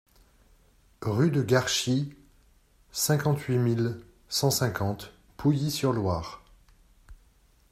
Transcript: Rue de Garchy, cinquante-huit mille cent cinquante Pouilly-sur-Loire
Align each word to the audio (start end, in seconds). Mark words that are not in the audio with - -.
Rue 1.03 1.29
de 1.29 1.43
Garchy, 1.43 2.15
cinquante-huit 2.91 3.59
mille 3.59 4.01
cent 4.29 4.49
cinquante 4.49 5.13
Pouilly-sur-Loire 5.37 6.41